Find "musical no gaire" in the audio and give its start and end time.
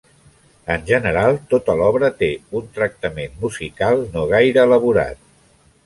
3.45-4.65